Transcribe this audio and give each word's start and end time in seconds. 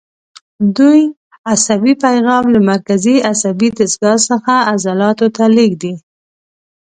دوی 0.77 1.01
عصبي 1.53 1.93
پیغام 2.05 2.43
له 2.53 2.59
مرکزي 2.71 3.15
عصبي 3.31 3.69
دستګاه 3.77 4.17
څخه 4.29 4.53
عضلاتو 4.71 5.27
ته 5.35 5.43
لېږدوي. 5.55 5.93